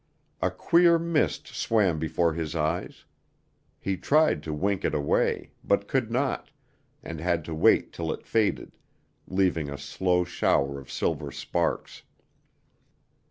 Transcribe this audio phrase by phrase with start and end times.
[0.41, 3.05] A queer mist swam before his eyes.
[3.79, 6.49] He tried to wink it away, but could not,
[7.03, 8.71] and had to wait till it faded,
[9.27, 12.01] leaving a slow shower of silver sparks.